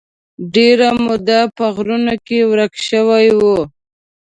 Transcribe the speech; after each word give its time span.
ډېره 0.53 0.89
موده 1.03 1.39
په 1.55 1.65
غرونو 1.75 2.13
کې 2.25 2.37
ورک 2.51 2.73
شوی 2.87 3.27
و. 3.39 3.41